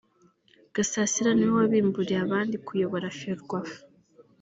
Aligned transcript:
Gasarasi 0.75 1.19
ni 1.33 1.45
we 1.47 1.51
wabimburiye 1.57 2.19
abandi 2.25 2.55
kuyobora 2.65 3.13
Ferwafa 3.19 3.77